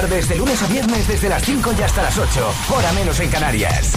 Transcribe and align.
Tardes, 0.00 0.28
de 0.28 0.36
lunes 0.36 0.62
a 0.62 0.68
viernes, 0.68 1.08
desde 1.08 1.28
las 1.28 1.42
5 1.42 1.74
y 1.76 1.82
hasta 1.82 2.02
las 2.02 2.16
8, 2.16 2.54
hora 2.68 2.92
menos 2.92 3.18
en 3.18 3.28
Canarias. 3.30 3.94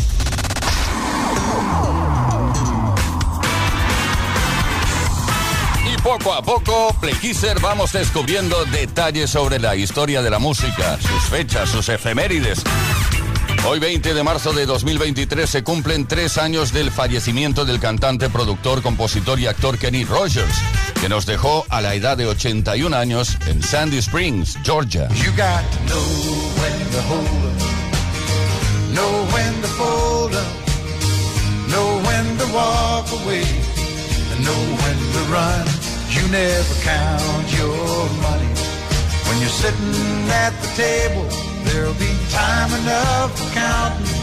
Y 5.94 6.02
poco 6.02 6.34
a 6.34 6.42
poco, 6.42 6.96
Play 7.00 7.14
Kisser, 7.14 7.60
vamos 7.60 7.92
descubriendo 7.92 8.66
detalles 8.66 9.30
sobre 9.30 9.60
la 9.60 9.76
historia 9.76 10.24
de 10.24 10.32
la 10.32 10.40
música, 10.40 10.98
sus 11.00 11.24
fechas, 11.26 11.70
sus 11.70 11.88
efemérides 11.88 12.64
Hoy 13.64 13.78
20 13.78 14.16
de 14.16 14.24
marzo 14.24 14.54
de 14.54 14.66
2023 14.66 15.48
se 15.48 15.64
cumplen 15.64 16.08
tres 16.08 16.40
años 16.40 16.74
del 16.74 16.90
fallecimiento 16.90 17.64
del 17.64 17.80
cantante, 17.80 18.28
productor, 18.28 18.82
compositor 18.82 19.40
y 19.40 19.46
actor 19.46 19.78
Kenny 19.78 20.04
Rogers, 20.04 20.56
que 21.02 21.10
nos 21.10 21.26
dejó 21.26 21.66
a 21.70 21.82
la 21.82 21.96
edad 21.96 22.16
de 22.16 22.28
81 22.28 22.96
años 22.96 23.36
en 23.48 23.64
Sandy 23.64 23.98
Springs, 23.98 24.56
Georgia. 24.64 25.10
You 25.16 25.32
got 25.36 25.64
to 25.72 25.80
know 25.88 26.06
when 26.62 26.92
to 26.92 27.02
hold 27.10 27.26
up, 27.26 28.94
know 28.94 29.26
when 29.34 29.62
to 29.62 29.68
fold 29.80 30.36
up, 30.36 30.46
know 31.70 32.00
when 32.06 32.38
to 32.38 32.46
walk 32.54 33.08
away, 33.24 33.42
and 34.32 34.46
know 34.46 34.62
when 34.84 34.98
to 35.16 35.22
run. 35.34 35.66
You 36.12 36.22
never 36.30 36.76
count 36.84 37.52
your 37.58 38.10
money 38.22 38.54
when 39.26 39.40
you're 39.40 39.50
sitting 39.50 40.30
at 40.30 40.54
the 40.62 40.68
table. 40.76 41.26
There'll 41.64 41.96
be 41.96 42.14
time 42.30 42.72
enough 42.80 43.34
counting 43.56 44.21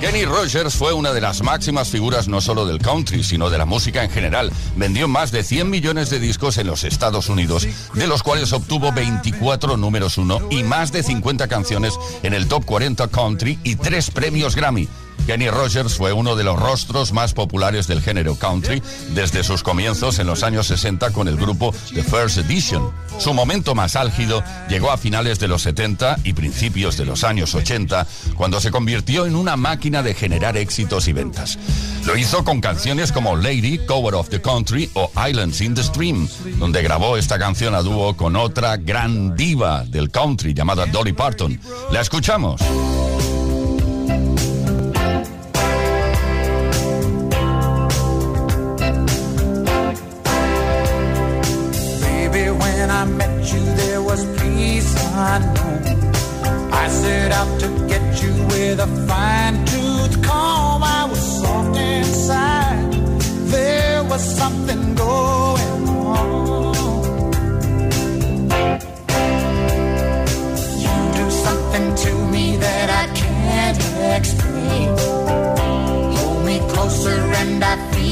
Kenny 0.00 0.24
Rogers 0.24 0.74
fue 0.74 0.92
una 0.92 1.12
de 1.12 1.20
las 1.20 1.42
máximas 1.42 1.88
figuras 1.88 2.28
no 2.28 2.40
solo 2.40 2.64
del 2.64 2.78
country, 2.78 3.24
sino 3.24 3.50
de 3.50 3.58
la 3.58 3.66
música 3.66 4.04
en 4.04 4.10
general. 4.10 4.52
Vendió 4.76 5.08
más 5.08 5.30
de 5.30 5.42
100 5.42 5.68
millones 5.68 6.10
de 6.10 6.20
discos 6.20 6.56
en 6.58 6.66
los 6.66 6.84
Estados 6.84 7.28
Unidos, 7.28 7.66
de 7.94 8.06
los 8.06 8.22
cuales 8.22 8.52
obtuvo 8.52 8.92
24 8.92 9.76
números 9.76 10.16
uno 10.18 10.40
y 10.50 10.62
más 10.62 10.92
de 10.92 11.02
50 11.02 11.48
canciones 11.48 11.94
en 12.22 12.34
el 12.34 12.46
Top 12.48 12.64
40 12.64 13.08
Country 13.08 13.58
y 13.64 13.76
tres 13.76 14.10
premios 14.10 14.56
Grammy. 14.56 14.88
Kenny 15.26 15.48
Rogers 15.48 15.94
fue 15.94 16.12
uno 16.12 16.36
de 16.36 16.44
los 16.44 16.58
rostros 16.58 17.12
más 17.12 17.34
populares 17.34 17.86
del 17.86 18.02
género 18.02 18.34
country 18.36 18.82
desde 19.14 19.44
sus 19.44 19.62
comienzos 19.62 20.18
en 20.18 20.26
los 20.26 20.42
años 20.42 20.66
60 20.66 21.10
con 21.12 21.28
el 21.28 21.36
grupo 21.36 21.72
The 21.94 22.02
First 22.02 22.38
Edition. 22.38 22.90
Su 23.18 23.34
momento 23.34 23.74
más 23.74 23.96
álgido 23.96 24.42
llegó 24.68 24.90
a 24.90 24.98
finales 24.98 25.38
de 25.38 25.48
los 25.48 25.62
70 25.62 26.18
y 26.24 26.32
principios 26.32 26.96
de 26.96 27.04
los 27.04 27.22
años 27.24 27.54
80, 27.54 28.06
cuando 28.36 28.60
se 28.60 28.70
convirtió 28.70 29.26
en 29.26 29.36
una 29.36 29.56
máquina 29.56 30.02
de 30.02 30.14
generar 30.14 30.56
éxitos 30.56 31.06
y 31.08 31.12
ventas. 31.12 31.58
Lo 32.06 32.16
hizo 32.16 32.44
con 32.44 32.60
canciones 32.60 33.12
como 33.12 33.36
Lady, 33.36 33.78
Cover 33.86 34.14
of 34.14 34.30
the 34.30 34.40
Country 34.40 34.90
o 34.94 35.10
Islands 35.28 35.60
in 35.60 35.74
the 35.74 35.82
Stream, 35.82 36.28
donde 36.58 36.82
grabó 36.82 37.16
esta 37.16 37.38
canción 37.38 37.74
a 37.74 37.82
dúo 37.82 38.16
con 38.16 38.36
otra 38.36 38.76
gran 38.76 39.36
diva 39.36 39.84
del 39.84 40.10
country 40.10 40.54
llamada 40.54 40.86
Dolly 40.86 41.12
Parton. 41.12 41.60
La 41.92 42.00
escuchamos. 42.00 42.60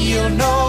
I 0.09 0.11
feel 0.11 0.68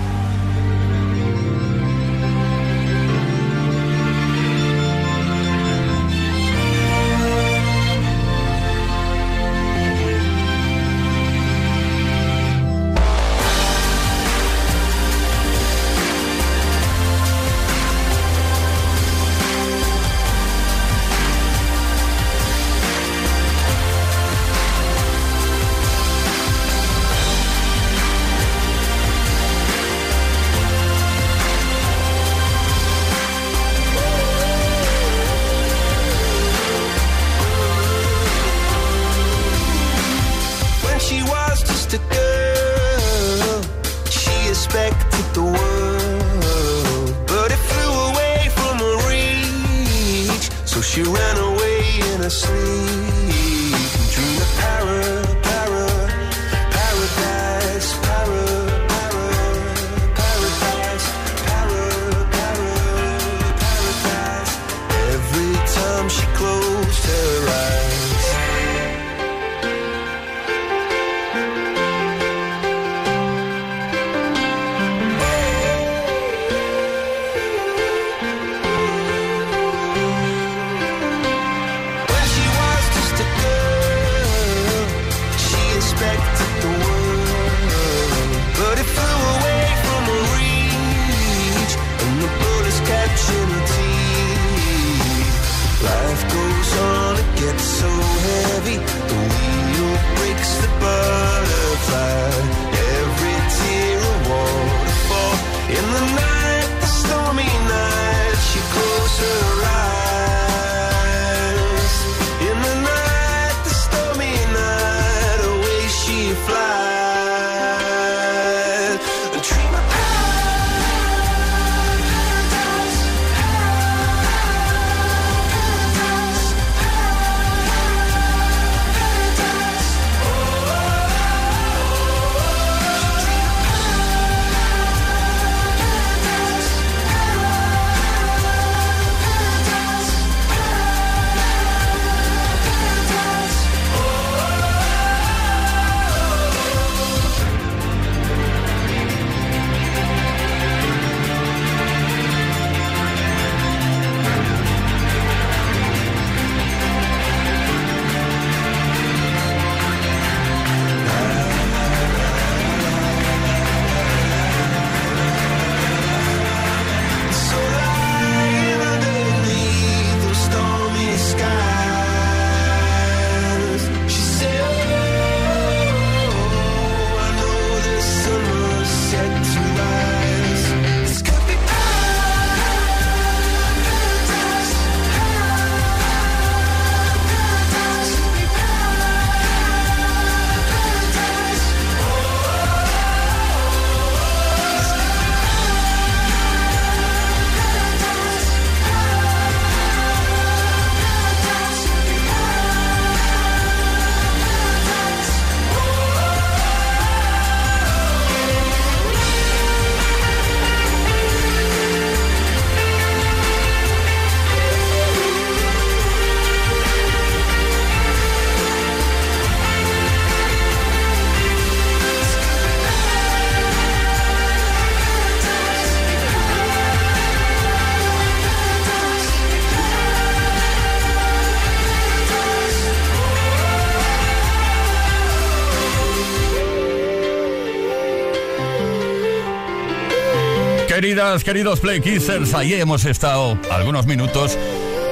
Queridos 241.39 241.79
Play 241.79 242.01
Kissers, 242.01 242.53
ahí 242.53 242.73
hemos 242.73 243.05
estado 243.05 243.57
algunos 243.71 244.05
minutos 244.05 244.57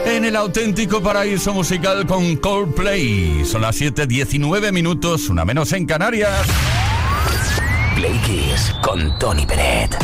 en 0.05 0.25
el 0.25 0.35
auténtico 0.35 1.01
paraíso 1.01 1.53
musical 1.53 2.05
con 2.05 2.35
Coldplay. 2.35 3.45
Son 3.45 3.61
las 3.61 3.79
7:19 3.79 4.73
minutos, 4.73 5.29
una 5.29 5.45
menos 5.45 5.71
en 5.71 5.85
Canarias. 5.85 6.45
Play 7.95 8.19
Kiss 8.25 8.75
con 8.81 9.17
Tony 9.17 9.45
Peret. 9.45 9.95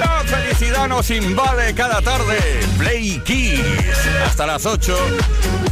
La 0.00 0.24
felicidad 0.26 0.88
nos 0.88 1.08
invade 1.10 1.72
cada 1.74 2.02
tarde. 2.02 2.38
Play 2.78 3.22
Kiss. 3.24 3.60
Hasta 4.26 4.44
las 4.46 4.66
8, 4.66 4.96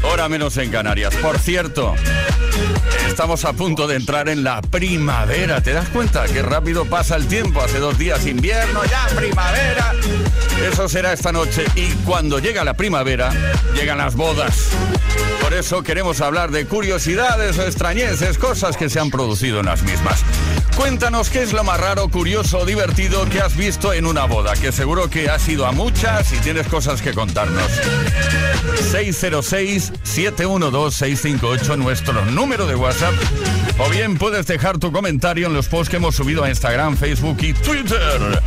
hora 0.05 0.29
menos 0.29 0.57
en 0.59 0.71
Canarias. 0.71 1.13
Por 1.17 1.41
cierto, 1.41 1.97
Estamos 3.13 3.45
a 3.45 3.53
punto 3.53 3.87
de 3.87 3.97
entrar 3.97 4.31
en 4.31 4.43
la 4.43 4.63
primavera. 4.63 5.61
¿Te 5.61 5.75
das 5.75 5.87
cuenta 5.91 6.25
qué 6.25 6.41
rápido 6.41 6.87
pasa 6.87 7.15
el 7.15 7.29
tiempo? 7.29 7.61
Hace 7.61 7.79
dos 7.79 7.99
días 7.99 8.27
invierno, 8.27 8.83
ya 8.87 9.07
primavera. 9.15 9.93
Eso 10.67 10.89
será 10.89 11.13
esta 11.13 11.31
noche. 11.31 11.67
Y 11.75 11.91
cuando 12.07 12.39
llega 12.39 12.65
la 12.65 12.73
primavera, 12.73 13.31
llegan 13.75 13.99
las 13.99 14.17
bodas. 14.17 14.71
Por 15.43 15.53
eso 15.53 15.83
queremos 15.83 16.23
hablar 16.23 16.53
de 16.53 16.65
curiosidades 16.65 17.59
o 17.59 17.65
extrañeces, 17.65 18.39
cosas 18.39 18.79
que 18.79 18.89
se 18.89 18.99
han 18.99 19.11
producido 19.11 19.61
en 19.61 19.67
las 19.67 19.83
mismas. 19.83 20.25
Cuéntanos 20.83 21.31
qué 21.31 21.45
es 21.45 21.53
lo 21.53 21.63
más 21.63 21.79
raro, 21.79 22.09
curioso 22.09 22.59
o 22.59 22.67
divertido 22.67 23.25
que 23.27 23.41
has 23.41 23.57
visto 23.57 23.93
en 23.93 24.05
una 24.05 24.25
boda, 24.25 24.55
que 24.55 24.73
seguro 24.73 25.09
que 25.09 25.31
has 25.31 25.49
ido 25.49 25.65
a 25.65 25.71
muchas 25.71 26.33
y 26.33 26.39
tienes 26.39 26.67
cosas 26.67 27.01
que 27.01 27.13
contarnos. 27.13 27.71
606-712-658, 28.91 31.79
nuestro 31.79 32.25
número 32.25 32.67
de 32.67 32.75
WhatsApp. 32.75 33.15
O 33.79 33.89
bien 33.91 34.19
puedes 34.19 34.49
dejar 34.49 34.79
tu 34.79 34.91
comentario 34.91 35.47
en 35.47 35.55
los 35.55 35.69
posts 35.69 35.89
que 35.89 35.99
hemos 35.99 36.17
subido 36.17 36.43
a 36.43 36.49
Instagram, 36.49 36.97
Facebook 36.97 37.37
y 37.43 37.53
Twitter. 37.53 38.43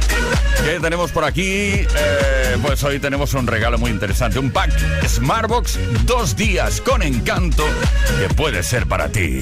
¿Qué 0.65 0.81
tenemos 0.81 1.11
por 1.11 1.23
aquí? 1.23 1.87
Eh, 1.87 2.57
pues 2.61 2.83
hoy 2.83 2.99
tenemos 2.99 3.33
un 3.33 3.47
regalo 3.47 3.77
muy 3.77 3.91
interesante, 3.91 4.39
un 4.39 4.51
pack 4.51 4.73
Smartbox 5.07 5.79
dos 6.05 6.35
días 6.35 6.81
con 6.81 7.01
encanto 7.01 7.63
que 8.19 8.27
puede 8.33 8.61
ser 8.61 8.87
para 8.87 9.07
ti. 9.07 9.41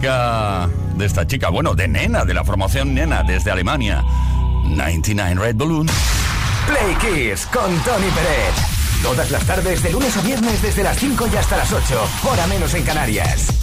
De 0.00 1.04
esta 1.04 1.26
chica, 1.26 1.50
bueno, 1.50 1.74
de 1.74 1.86
Nena, 1.86 2.24
de 2.24 2.32
la 2.32 2.44
formación 2.44 2.94
Nena, 2.94 3.22
desde 3.22 3.50
Alemania. 3.50 4.02
99 4.64 5.34
Red 5.34 5.56
Balloon. 5.56 5.86
Play 6.66 6.94
Kiss 6.96 7.46
con 7.46 7.70
Tony 7.82 8.08
Pérez. 8.14 9.02
Todas 9.02 9.30
las 9.30 9.44
tardes, 9.44 9.82
de 9.82 9.92
lunes 9.92 10.16
a 10.16 10.22
viernes, 10.22 10.62
desde 10.62 10.82
las 10.82 10.96
5 10.96 11.28
y 11.32 11.36
hasta 11.36 11.58
las 11.58 11.72
8, 11.72 12.08
hora 12.24 12.46
menos 12.46 12.72
en 12.72 12.84
Canarias. 12.84 13.61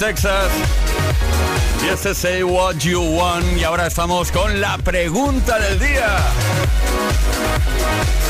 Texas. 0.00 0.50
Y 1.84 1.88
este 1.88 2.14
Say 2.14 2.42
What 2.42 2.76
You 2.76 3.02
Want. 3.02 3.58
Y 3.58 3.64
ahora 3.64 3.86
estamos 3.86 4.32
con 4.32 4.58
la 4.58 4.78
pregunta 4.78 5.58
del 5.58 5.78
día. 5.78 6.16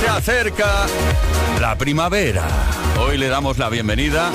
Se 0.01 0.09
acerca 0.09 0.87
la 1.61 1.79
primavera. 1.79 2.43
Hoy 2.99 3.19
le 3.19 3.29
damos 3.29 3.57
la 3.57 3.69
bienvenida. 3.69 4.33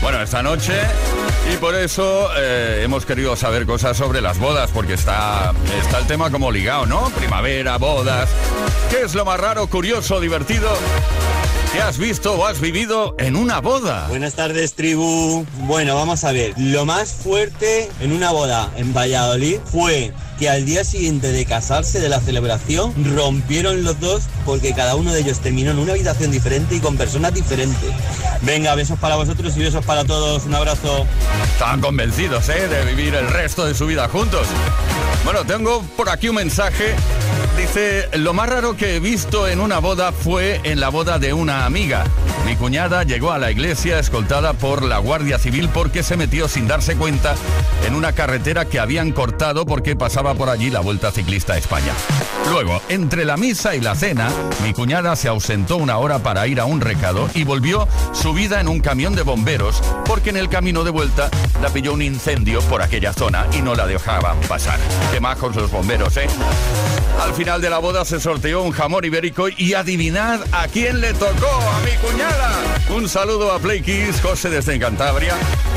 Bueno, 0.00 0.22
esta 0.22 0.42
noche 0.42 0.72
y 1.52 1.56
por 1.58 1.74
eso 1.74 2.30
eh, 2.38 2.80
hemos 2.82 3.04
querido 3.04 3.36
saber 3.36 3.66
cosas 3.66 3.98
sobre 3.98 4.22
las 4.22 4.38
bodas, 4.38 4.70
porque 4.72 4.94
está, 4.94 5.52
está 5.82 5.98
el 5.98 6.06
tema 6.06 6.30
como 6.30 6.50
ligado, 6.50 6.86
¿no? 6.86 7.10
Primavera, 7.10 7.76
bodas. 7.76 8.30
¿Qué 8.88 9.02
es 9.02 9.14
lo 9.14 9.26
más 9.26 9.38
raro, 9.38 9.66
curioso, 9.66 10.18
divertido? 10.18 10.70
¿Qué 11.72 11.80
has 11.80 11.98
visto 11.98 12.34
o 12.34 12.46
has 12.46 12.60
vivido 12.60 13.14
en 13.18 13.36
una 13.36 13.60
boda? 13.60 14.08
Buenas 14.08 14.34
tardes, 14.34 14.74
tribu. 14.74 15.46
Bueno, 15.68 15.94
vamos 15.94 16.24
a 16.24 16.32
ver. 16.32 16.52
Lo 16.56 16.84
más 16.84 17.12
fuerte 17.12 17.88
en 18.00 18.10
una 18.10 18.32
boda 18.32 18.72
en 18.76 18.92
Valladolid 18.92 19.60
fue 19.70 20.12
que 20.40 20.50
al 20.50 20.64
día 20.64 20.82
siguiente 20.82 21.30
de 21.30 21.44
casarse 21.44 22.00
de 22.00 22.08
la 22.08 22.18
celebración 22.18 22.92
rompieron 23.14 23.84
los 23.84 24.00
dos 24.00 24.24
porque 24.44 24.74
cada 24.74 24.96
uno 24.96 25.12
de 25.12 25.20
ellos 25.20 25.38
terminó 25.38 25.70
en 25.70 25.78
una 25.78 25.92
habitación 25.92 26.32
diferente 26.32 26.74
y 26.74 26.80
con 26.80 26.96
personas 26.96 27.34
diferentes. 27.34 27.90
Venga, 28.42 28.74
besos 28.74 28.98
para 28.98 29.14
vosotros 29.14 29.56
y 29.56 29.60
besos 29.60 29.84
para 29.84 30.04
todos. 30.04 30.46
Un 30.46 30.54
abrazo. 30.56 31.06
Estaban 31.52 31.80
convencidos, 31.80 32.48
¿eh? 32.48 32.66
De 32.66 32.84
vivir 32.84 33.14
el 33.14 33.28
resto 33.28 33.64
de 33.64 33.76
su 33.76 33.86
vida 33.86 34.08
juntos. 34.08 34.48
Bueno, 35.24 35.44
tengo 35.44 35.82
por 35.96 36.08
aquí 36.08 36.30
un 36.30 36.34
mensaje. 36.34 36.96
Dice, 37.56 38.08
lo 38.18 38.32
más 38.32 38.48
raro 38.48 38.76
que 38.76 38.96
he 38.96 39.00
visto 39.00 39.46
en 39.46 39.60
una 39.60 39.78
boda 39.78 40.12
fue 40.12 40.60
en 40.64 40.80
la 40.80 40.88
boda 40.88 41.18
de 41.18 41.32
una 41.32 41.66
amiga. 41.66 42.04
Mi 42.46 42.56
cuñada 42.56 43.04
llegó 43.04 43.32
a 43.32 43.38
la 43.38 43.50
iglesia 43.50 43.98
escoltada 43.98 44.54
por 44.54 44.82
la 44.82 44.98
Guardia 44.98 45.38
Civil 45.38 45.68
porque 45.68 46.02
se 46.02 46.16
metió 46.16 46.48
sin 46.48 46.66
darse 46.66 46.96
cuenta 46.96 47.34
en 47.86 47.94
una 47.94 48.12
carretera 48.12 48.64
que 48.64 48.80
habían 48.80 49.12
cortado 49.12 49.66
porque 49.66 49.94
pasaba 49.94 50.34
por 50.34 50.48
allí 50.48 50.70
la 50.70 50.80
Vuelta 50.80 51.12
Ciclista 51.12 51.52
a 51.52 51.58
España. 51.58 51.92
Luego, 52.50 52.80
entre 52.88 53.24
la 53.24 53.36
misa 53.36 53.74
y 53.76 53.80
la 53.80 53.94
cena, 53.94 54.30
mi 54.64 54.72
cuñada 54.72 55.14
se 55.14 55.28
ausentó 55.28 55.76
una 55.76 55.98
hora 55.98 56.20
para 56.20 56.46
ir 56.46 56.60
a 56.60 56.64
un 56.64 56.80
recado 56.80 57.28
y 57.34 57.44
volvió 57.44 57.86
subida 58.12 58.60
en 58.60 58.68
un 58.68 58.80
camión 58.80 59.14
de 59.14 59.22
bomberos 59.22 59.82
porque 60.06 60.30
en 60.30 60.36
el 60.36 60.48
camino 60.48 60.82
de 60.82 60.90
vuelta 60.90 61.30
la 61.62 61.68
pilló 61.68 61.92
un 61.92 62.02
incendio 62.02 62.60
por 62.62 62.82
aquella 62.82 63.12
zona 63.12 63.46
y 63.52 63.60
no 63.60 63.74
la 63.74 63.86
dejaban 63.86 64.38
pasar. 64.48 64.78
Qué 65.12 65.20
majos 65.20 65.54
los 65.54 65.70
bomberos, 65.70 66.16
¿eh? 66.16 66.26
Final 67.40 67.62
de 67.62 67.70
la 67.70 67.78
boda 67.78 68.04
se 68.04 68.20
sorteó 68.20 68.62
un 68.62 68.70
jamón 68.70 69.02
ibérico 69.02 69.48
y 69.48 69.72
adivinad 69.72 70.42
a 70.52 70.68
quién 70.68 71.00
le 71.00 71.14
tocó, 71.14 71.48
a 71.48 71.80
mi 71.80 71.92
cuñada. 72.06 72.52
Un 72.94 73.08
saludo 73.08 73.50
a 73.50 73.58
Play 73.58 73.80
Kiss, 73.80 74.20
José 74.20 74.50
desde 74.50 74.78
Cantabria. 74.78 75.32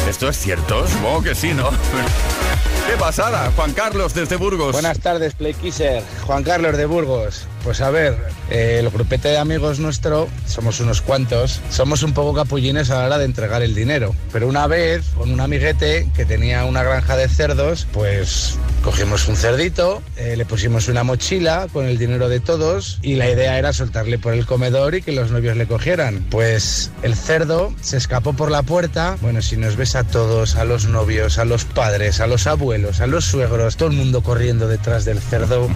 ¿Esto 0.05 0.27
es 0.27 0.35
cierto? 0.35 0.85
Supongo 0.85 1.21
que 1.21 1.35
sí, 1.35 1.53
¿no? 1.53 1.69
¿Qué 2.85 2.97
pasada? 2.99 3.49
Juan 3.55 3.71
Carlos 3.71 4.13
desde 4.13 4.35
Burgos. 4.35 4.73
Buenas 4.73 4.99
tardes, 4.99 5.35
Playkisser. 5.35 6.03
Juan 6.25 6.43
Carlos 6.43 6.75
de 6.75 6.85
Burgos. 6.85 7.47
Pues 7.63 7.79
a 7.79 7.89
ver, 7.89 8.17
eh, 8.49 8.77
el 8.79 8.89
grupete 8.89 9.29
de 9.29 9.37
amigos 9.37 9.79
nuestro, 9.79 10.27
somos 10.45 10.81
unos 10.81 11.01
cuantos, 11.01 11.61
somos 11.69 12.03
un 12.03 12.13
poco 12.13 12.33
capullines 12.33 12.89
a 12.89 12.99
la 12.99 13.05
hora 13.05 13.17
de 13.17 13.25
entregar 13.25 13.61
el 13.61 13.73
dinero. 13.73 14.13
Pero 14.33 14.47
una 14.49 14.67
vez, 14.67 15.05
con 15.17 15.31
un 15.31 15.39
amiguete 15.39 16.09
que 16.13 16.25
tenía 16.25 16.65
una 16.65 16.83
granja 16.83 17.15
de 17.15 17.29
cerdos, 17.29 17.87
pues 17.93 18.57
cogimos 18.83 19.29
un 19.29 19.37
cerdito, 19.37 20.03
eh, 20.17 20.35
le 20.35 20.45
pusimos 20.45 20.89
una 20.89 21.03
mochila 21.03 21.67
con 21.71 21.85
el 21.85 21.97
dinero 21.97 22.27
de 22.27 22.41
todos 22.41 22.99
y 23.01 23.15
la 23.15 23.29
idea 23.29 23.57
era 23.57 23.71
soltarle 23.71 24.19
por 24.19 24.33
el 24.33 24.45
comedor 24.45 24.95
y 24.95 25.01
que 25.01 25.13
los 25.13 25.31
novios 25.31 25.55
le 25.55 25.65
cogieran. 25.65 26.25
Pues 26.29 26.91
el 27.01 27.15
cerdo 27.15 27.73
se 27.81 27.95
escapó 27.95 28.33
por 28.33 28.51
la 28.51 28.63
puerta. 28.63 29.17
Bueno, 29.21 29.41
si 29.41 29.55
nos 29.55 29.77
ves 29.77 29.95
a 29.95 30.03
todos, 30.03 30.55
a 30.55 30.65
los 30.65 30.85
novios, 30.85 31.37
a 31.37 31.45
los 31.45 31.63
padres, 31.63 32.19
a 32.19 32.27
los 32.27 32.45
abuelos, 32.45 32.99
a 32.99 33.07
los 33.07 33.23
suegros, 33.23 33.77
todo 33.77 33.89
el 33.89 33.95
mundo 33.95 34.21
corriendo 34.21 34.67
detrás 34.67 35.05
del 35.05 35.19
cerdo. 35.19 35.69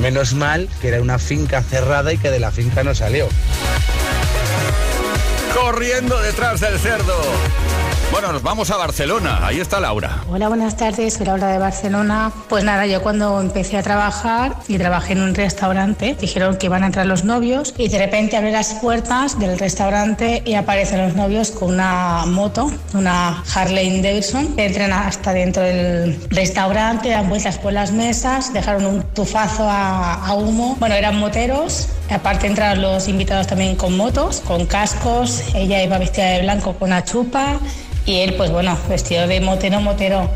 Menos 0.00 0.34
mal 0.34 0.68
que 0.80 0.88
era 0.88 1.00
una 1.00 1.18
finca 1.28 1.62
cerrada 1.62 2.10
y 2.10 2.16
que 2.16 2.30
de 2.30 2.40
la 2.40 2.50
finca 2.50 2.82
no 2.82 2.94
salió. 2.94 3.28
Corriendo 5.54 6.18
detrás 6.22 6.58
del 6.60 6.78
cerdo. 6.78 7.20
Bueno, 8.10 8.32
nos 8.32 8.42
vamos 8.42 8.70
a 8.70 8.76
Barcelona. 8.78 9.46
Ahí 9.46 9.60
está 9.60 9.80
Laura. 9.80 10.24
Hola, 10.30 10.48
buenas 10.48 10.76
tardes. 10.76 11.14
Soy 11.14 11.26
Laura 11.26 11.48
de 11.48 11.58
Barcelona. 11.58 12.32
Pues 12.48 12.64
nada, 12.64 12.86
yo 12.86 13.02
cuando 13.02 13.38
empecé 13.38 13.76
a 13.76 13.82
trabajar 13.82 14.56
y 14.66 14.78
trabajé 14.78 15.12
en 15.12 15.22
un 15.22 15.34
restaurante, 15.34 16.16
dijeron 16.18 16.56
que 16.56 16.66
iban 16.66 16.82
a 16.82 16.86
entrar 16.86 17.04
los 17.04 17.24
novios 17.24 17.74
y 17.76 17.88
de 17.88 17.98
repente 17.98 18.38
abrí 18.38 18.50
las 18.50 18.74
puertas 18.74 19.38
del 19.38 19.58
restaurante 19.58 20.42
y 20.46 20.54
aparecen 20.54 21.02
los 21.02 21.16
novios 21.16 21.50
con 21.50 21.74
una 21.74 22.24
moto, 22.26 22.72
una 22.94 23.44
Harley 23.54 24.00
Davidson. 24.00 24.54
Entran 24.56 24.92
hasta 24.92 25.34
dentro 25.34 25.62
del 25.62 26.18
restaurante, 26.30 27.10
dan 27.10 27.28
vueltas 27.28 27.58
por 27.58 27.74
las 27.74 27.92
mesas, 27.92 28.54
dejaron 28.54 28.86
un 28.86 29.02
tufazo 29.02 29.68
a, 29.68 30.14
a 30.26 30.34
humo. 30.34 30.76
Bueno, 30.80 30.94
eran 30.94 31.18
moteros. 31.18 31.88
Aparte 32.10 32.46
entraron 32.46 32.80
los 32.80 33.06
invitados 33.06 33.46
también 33.46 33.76
con 33.76 33.94
motos, 33.98 34.40
con 34.40 34.64
cascos. 34.64 35.42
Ella 35.54 35.82
iba 35.82 35.98
vestida 35.98 36.30
de 36.30 36.40
blanco 36.40 36.72
con 36.72 36.88
una 36.88 37.04
chupa 37.04 37.60
y 38.08 38.22
él, 38.22 38.34
pues 38.34 38.50
bueno, 38.50 38.76
vestido 38.88 39.26
de 39.26 39.40
motero, 39.40 39.80
motero. 39.80 40.30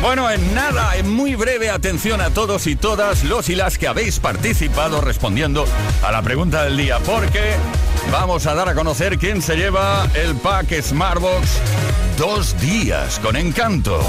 Bueno, 0.00 0.30
en 0.30 0.54
nada, 0.54 0.96
en 0.96 1.10
muy 1.10 1.34
breve 1.34 1.68
atención 1.68 2.20
a 2.20 2.30
todos 2.30 2.66
y 2.66 2.76
todas 2.76 3.24
los 3.24 3.48
y 3.50 3.54
las 3.54 3.76
que 3.76 3.88
habéis 3.88 4.18
participado 4.20 5.00
respondiendo 5.00 5.66
a 6.02 6.12
la 6.12 6.22
pregunta 6.22 6.62
del 6.64 6.76
día, 6.76 6.98
porque 7.00 7.56
vamos 8.10 8.46
a 8.46 8.54
dar 8.54 8.68
a 8.68 8.74
conocer 8.74 9.18
quién 9.18 9.42
se 9.42 9.56
lleva 9.56 10.08
el 10.14 10.36
pack 10.36 10.80
Smartbox 10.80 11.58
dos 12.16 12.58
días 12.60 13.18
con 13.18 13.36
encanto. 13.36 14.00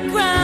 Este 0.00 0.37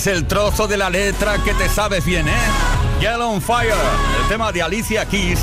es 0.00 0.06
el 0.06 0.24
trozo 0.24 0.66
de 0.66 0.78
la 0.78 0.88
letra 0.88 1.36
que 1.44 1.52
te 1.52 1.68
sabes 1.68 2.06
bien, 2.06 2.26
¿eh? 2.26 2.32
Yellow 3.00 3.32
on 3.32 3.42
Fire, 3.42 3.74
el 4.22 4.28
tema 4.28 4.50
de 4.50 4.62
Alicia 4.62 5.04
Keys 5.04 5.40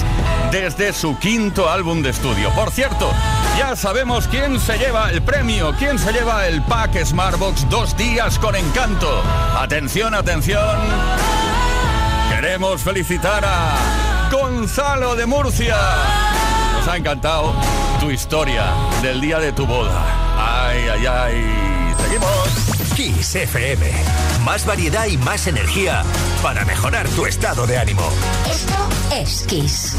desde 0.52 0.94
su 0.94 1.16
quinto 1.20 1.70
álbum 1.70 2.02
de 2.02 2.10
estudio. 2.10 2.50
Por 2.56 2.72
cierto, 2.72 3.12
ya 3.56 3.76
sabemos 3.76 4.28
quién 4.28 4.60
se 4.60 4.80
lleva 4.80 5.12
el 5.12 5.22
premio, 5.22 5.76
quién 5.78 6.00
se 6.00 6.12
lleva 6.12 6.48
el 6.48 6.64
pack 6.64 7.06
Smartbox 7.06 7.70
dos 7.70 7.96
días 7.98 8.40
con 8.40 8.56
encanto. 8.56 9.22
Atención, 9.60 10.16
atención. 10.16 10.80
Queremos 12.32 12.82
felicitar 12.82 13.46
a 13.46 14.30
Gonzalo 14.32 15.16
de 15.16 15.28
Murcia. 15.28 15.78
Nos 16.80 16.88
ha 16.88 16.98
encantado 16.98 17.54
tu 18.00 18.10
historia 18.10 18.64
del 19.04 19.22
día 19.22 19.38
de 19.38 19.52
tu 19.52 19.68
boda. 19.68 20.04
Ay, 20.36 20.88
ay, 20.94 21.06
ay. 21.06 21.96
Seguimos. 22.02 22.96
Kiss 22.96 23.36
FM 23.36 24.17
más 24.48 24.66
variedad 24.66 25.08
y 25.08 25.18
más 25.18 25.46
energía 25.48 26.04
para 26.42 26.64
mejorar 26.64 27.06
tu 27.10 27.26
estado 27.26 27.68
de 27.68 27.78
ánimo. 27.78 28.10
Esto 28.50 28.76
es 29.14 29.44
Kiss. 29.46 29.94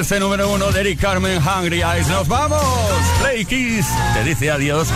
Este 0.00 0.18
número 0.18 0.50
uno 0.50 0.72
de 0.72 0.80
Eric 0.80 1.00
Carmen 1.00 1.40
Hungry 1.40 1.82
Eyes. 1.82 2.08
¡Nos 2.08 2.26
vamos! 2.26 2.62
Play 3.20 3.44
Kiss 3.44 3.86
te 4.12 4.24
dice 4.24 4.50
adiós. 4.50 4.88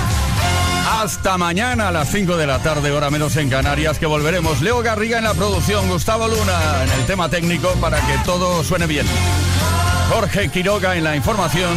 Hasta 0.91 1.39
mañana 1.39 1.89
a 1.89 1.93
las 1.93 2.11
5 2.11 2.37
de 2.37 2.47
la 2.47 2.59
tarde, 2.59 2.91
hora 2.91 3.11
menos 3.11 3.37
en 3.37 3.49
Canarias, 3.49 3.99
que 3.99 4.07
volveremos. 4.07 4.61
Leo 4.61 4.83
Garriga 4.83 5.19
en 5.19 5.25
la 5.25 5.35
producción, 5.35 5.89
Gustavo 5.89 6.27
Luna 6.27 6.59
en 6.85 7.01
el 7.01 7.07
tema 7.07 7.29
técnico 7.29 7.73
para 7.81 8.01
que 8.01 8.19
todo 8.25 8.65
suene 8.65 8.87
bien. 8.87 9.07
Jorge 10.11 10.49
Quiroga 10.49 10.97
en 10.97 11.05
la 11.05 11.15
información 11.15 11.77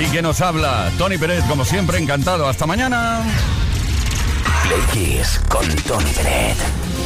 y 0.00 0.06
que 0.06 0.22
nos 0.22 0.40
habla 0.40 0.90
Tony 0.96 1.18
Pérez, 1.18 1.44
como 1.44 1.64
siempre, 1.64 1.98
encantado. 1.98 2.48
Hasta 2.48 2.66
mañana. 2.66 3.22
Play 4.62 4.80
Kiss 4.92 5.40
con 5.48 5.66
Tony 5.68 6.12
Pérez. 6.12 7.05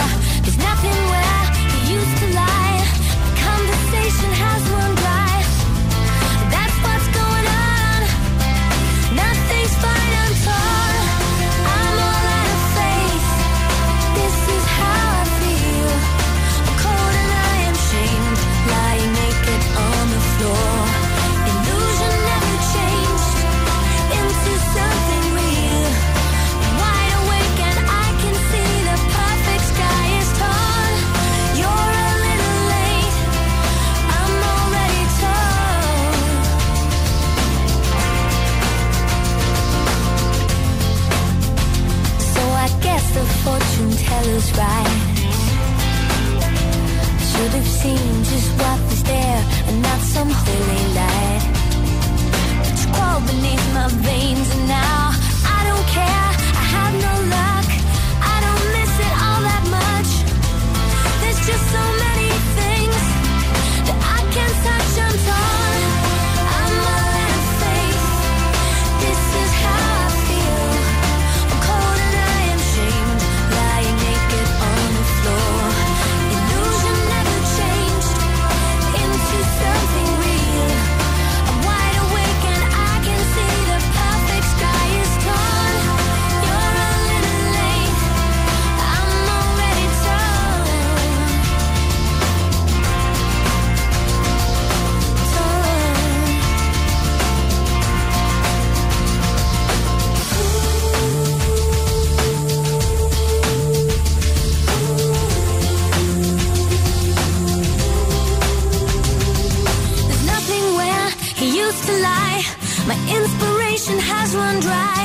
Used 111.71 111.85
to 111.85 111.93
lie. 112.01 112.43
My 112.87 112.97
inspiration 113.17 113.97
has 113.99 114.35
run 114.35 114.59
dry. 114.59 115.01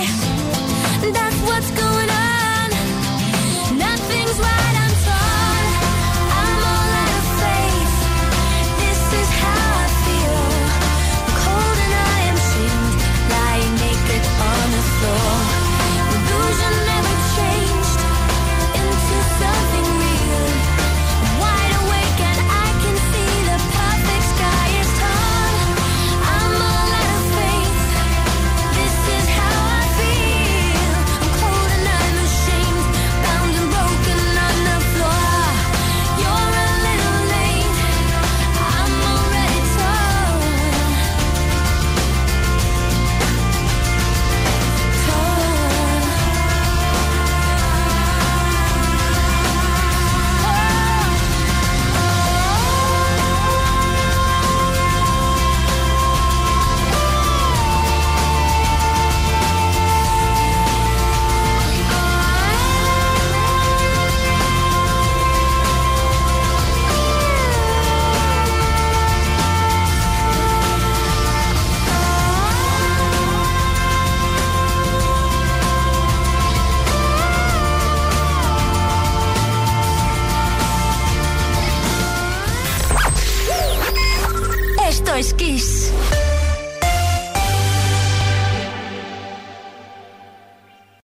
That's 1.16 1.38
what's 1.48 1.70
going 1.70 2.10
on. 2.10 3.78
Nothing's 3.78 4.38
right. 4.40 4.85